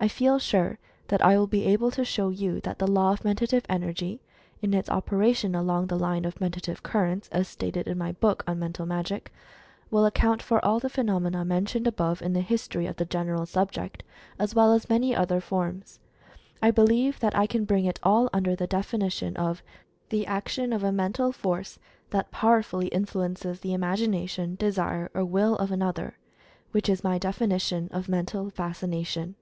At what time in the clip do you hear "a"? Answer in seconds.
20.84-20.92